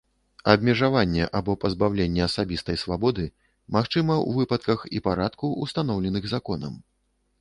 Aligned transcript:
Абмежаванне 0.51 1.25
або 1.39 1.53
пазбаўленне 1.65 2.23
асабістай 2.29 2.79
свабоды 2.83 3.25
магчыма 3.77 4.15
ў 4.27 4.29
выпадках 4.41 4.79
і 4.99 5.03
парадку, 5.09 5.45
устаноўленых 5.67 6.23
законам. 6.37 6.73